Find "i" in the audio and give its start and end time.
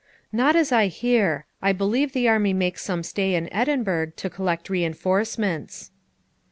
0.71-0.87, 1.61-1.73